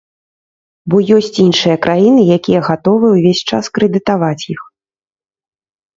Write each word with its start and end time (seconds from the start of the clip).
Бо 0.93 1.01
ёсць 1.17 1.37
іншыя 1.43 1.75
краіны, 1.85 2.21
якія 2.37 2.59
гатовыя 2.69 3.11
ўвесь 3.19 3.45
час 3.53 3.63
крэдытаваць 3.79 4.45
іх. 4.55 4.61